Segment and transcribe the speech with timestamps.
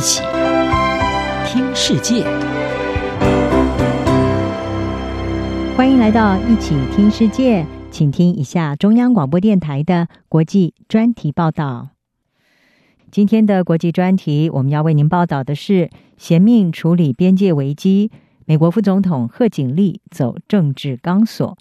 [0.00, 0.22] 一起
[1.44, 2.24] 听世界，
[5.76, 11.90] 欢迎来到一起听世界，请听一下中央广播电台的国际专题报道。
[13.10, 18.10] 今天的国际专题，我们要为您报道的是：衔命处理边界危机，
[18.46, 21.58] 美国副总统贺锦丽走政治钢索。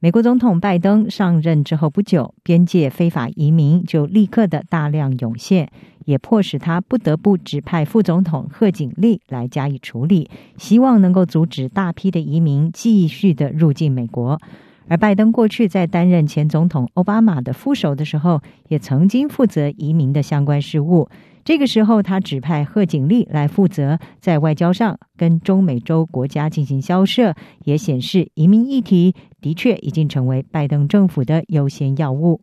[0.00, 5.72] 美国总统拜登上任之后不久，边界非法移民就立刻的大量涌现，
[6.08, 14.40] 也迫使他不得不指派副总统贺锦丽来加以处理，希望能够阻止大批的移民继续的入境美国。
[14.88, 21.10] 而拜登过去在担任前总统奥巴马的副手的时候，也曾经负责移民的相关事务。
[21.44, 27.34] 这个时候，他指派贺锦丽来负责在外交上跟中美洲国家进行交涉，
[27.64, 32.40] 也显示移民议题的确已经成为拜登政府的优先要务。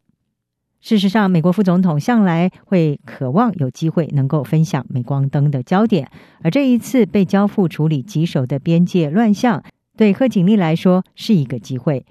[0.86, 6.08] 事实上，美国副总统向来会渴望有机会能够分享镁光灯的焦点，
[6.44, 9.64] 而这一次被交付处理棘手的边界乱象，
[9.98, 12.06] 对贺锦丽来说是一个机会。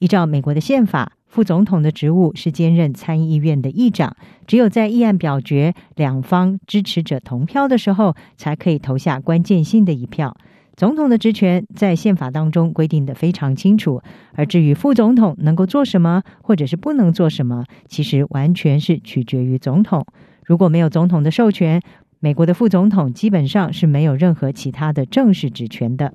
[0.00, 4.14] 依照美国的宪法，副总统的职务是兼任参议院的议长，
[4.46, 10.36] 只有在议案表决两方支持者同票的时候，才可以投下关键性的一票。
[10.76, 14.02] 总统的职权在宪法当中规定的非常清楚，
[14.34, 20.06] 而至于副总统能够做什么，或者是不能做什么，其实完全是取决于总统。
[20.44, 21.82] 如果没有总统的授权，
[22.18, 26.14] 美国的副总统基本上是没有任何其他的正式职权的。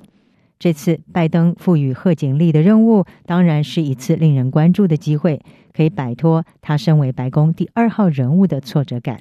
[0.57, 5.41] 这次拜登赋予贺锦丽的任务，当然是一次令人关注的机会，
[5.73, 9.19] 可以摆脱他身为白宫第二号人物的挫折感。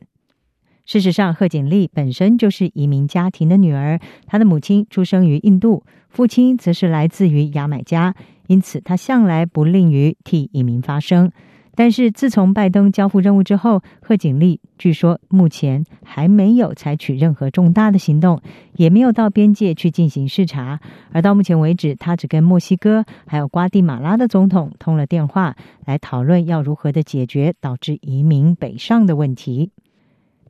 [0.86, 8.14] 事实上，贺锦丽本身就是移民家庭的女儿，她的母亲出生于印度，父亲则是来自于牙买加，
[8.48, 11.32] 因此她向来不吝于替移民发声。
[11.77, 18.40] 但是自从拜登交付任务之后，贺锦丽据说目前还没有采取任何重大的行动，
[18.77, 20.78] 也没有到边界去进行视察。
[21.10, 29.72] 而到目前为止，他只跟墨西哥还有瓜地马拉的总统通了电话，来讨论要如何的解决导致移民北上的问题。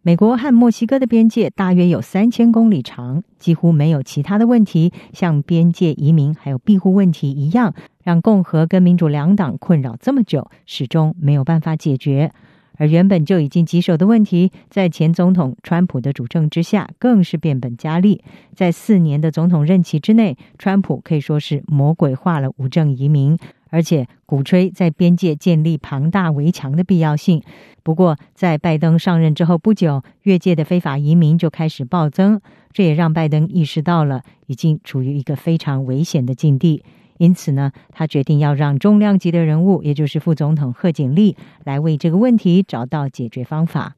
[0.06, 7.72] 美国和墨西哥的边界大约有三千公里长，几乎没有其他的问题，像边界移民还有庇护问题一样，
[8.03, 12.31] 让共和跟民主两党困扰这么久，始终没有办法解决。
[12.76, 18.22] 而原本就已经棘手的问题，在前总统川普的主政之下，更是变本加厉。
[18.54, 23.38] 在四年的总统任期之内，川普可以说是魔鬼化了无证移民。
[23.75, 27.43] 而且鼓吹在边界建立庞大围墙的必要性。
[27.83, 32.41] 不过，在拜登上任之后不久，越界的非法移民就开始暴增，
[32.71, 36.84] 这也让拜登意识到了已经处于一个非常危险的境地。
[37.19, 43.97] 因此呢，他决定要让重量级的人物，也就是副总统贺锦丽，来为这个问题找到解决方法。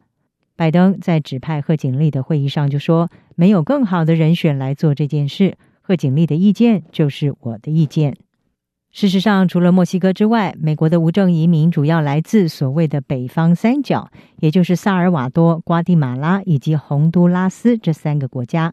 [0.56, 8.16] 拜登在指派贺锦丽的会议上就说：“没有更好的人选来做这件事，贺锦丽的意见就是我的意见。”
[8.96, 14.08] 事实上，除了墨西哥之外，美国的无证移民主要来自所谓的北方三角，
[14.40, 18.72] 也就是萨尔瓦多、瓜地马拉以及洪都拉斯这三个国家。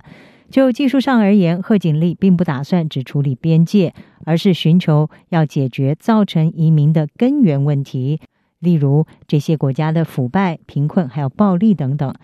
[0.49, 8.21] 就技术上而言，贺锦丽并不打算只处理边界，而是寻求要解决造成移民的根源问题，
[8.59, 12.15] 例如这些国家的腐败、贫困还有暴力等等。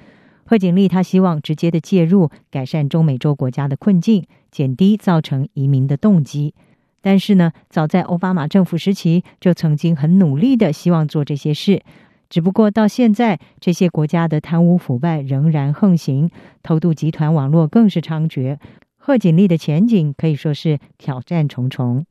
[0.45, 6.53] 贺锦丽他希望直接的介入，改善中美洲国家的困境，减低造成移民的动机。
[7.01, 11.81] 但是呢，早在奥巴马政府时期就曾经很努力的希望做这些事，
[12.29, 16.29] 只不过到现在，这些国家的贪污腐败仍然横行，
[16.61, 18.57] 偷渡集团网络更是猖獗。
[18.97, 22.05] 贺锦丽的前景可以说是挑战重重，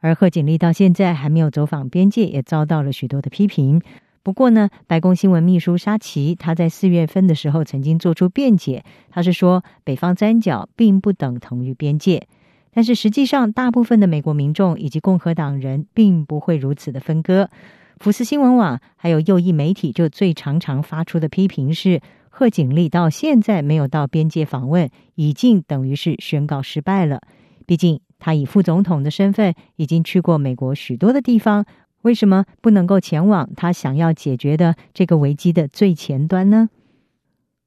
[0.00, 3.82] 而贺锦丽到现在还没有走访边界，也遭到了许多的批评。
[4.22, 12.28] 不过呢，白宫新闻秘书沙奇他在四月份的时候曾经做出辩解，他是说北方三角并不等同于边界。
[12.74, 17.50] 但是实际上，大部分的美国民众以及共和党人并不会如此的分割。
[17.98, 22.00] 福斯新闻网还有右翼媒体就最常常发出的批评是：
[22.30, 27.20] 贺锦丽到现在没有到边界访问，已经等于是宣告失败了。
[27.66, 31.64] 毕竟他以副总统的身份已经去过美国许多的地方，
[32.00, 36.70] 为什么不能够前往他想要解决的这个危机的最前端呢？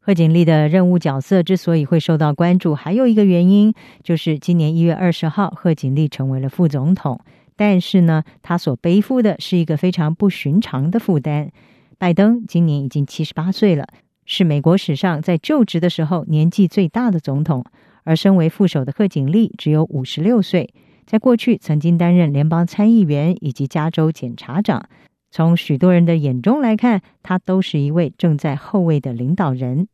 [0.06, 3.74] 贺锦丽的任务角色之所以会受到关注，还有一个原因
[4.04, 7.20] 就是今年一月二十号，贺锦丽成为了副总统。
[7.56, 11.50] 但是呢，他所背负的是一个非常不寻常的负担。
[11.98, 13.88] 拜登今年已经七十八岁了，
[14.28, 17.66] 是美国史上在就职的时候年纪最大的总统。
[18.04, 20.72] 而身为副手的贺锦丽只有五十六岁，
[21.08, 24.88] 在过去曾经担任联邦参议员以及加州检察长。
[25.32, 29.88] 从许多人的眼中来看，他都是一位正在后位的领导人。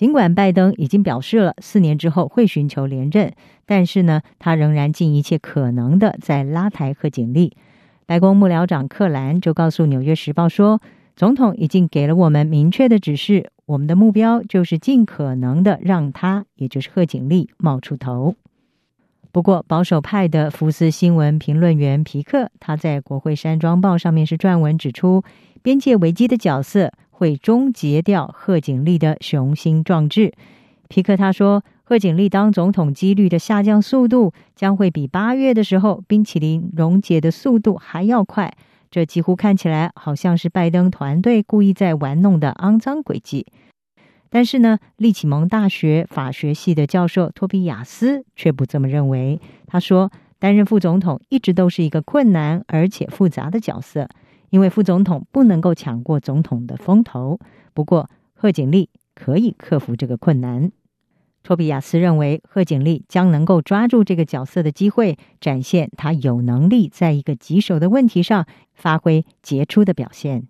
[0.00, 3.34] 尽管拜登已经表示了四年之后会寻求连任，
[3.66, 7.52] 但是呢，他仍然尽一切可能的在拉抬贺锦丽。
[8.06, 10.80] 白宫幕僚长克兰就告诉《纽约时报》说，
[11.16, 18.36] 总统已经给了我们明确的指示，我们的目标就是尽可能的让他，也就是贺锦丽冒出头。
[19.30, 25.22] 不过，保守派的福斯新闻评论员皮克，他在国会山庄报上面是撰文指出，
[25.60, 30.32] 边界危机的角色会终结掉贺锦丽的雄心壮志。
[30.88, 38.50] 皮克他说，贺锦丽当总统几率的下降速度将会比八月的时候冰淇淋溶解的速度还要快。
[38.90, 43.44] 这几乎看起来好像是拜登团队故意在玩弄的肮脏诡计。
[44.30, 49.38] 但是呢，利启蒙大学法学系的教授托比亚斯却不这么认为。
[49.66, 54.08] 他说，担任副总统一直都是一个困难而且复杂的角色。
[54.50, 57.38] 因为副总统不能够抢过总统的风头，
[57.72, 60.70] 不过贺锦丽可以克服这个困难。
[61.42, 70.48] 托比亚斯认为，贺锦丽将能够抓住这个角色的机会，展现他有能力在一个棘手的问题上发挥杰出的表现。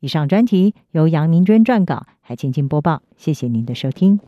[0.00, 3.02] 以上专题由杨明娟撰稿，海清清播报。
[3.16, 4.20] 谢谢您的收听。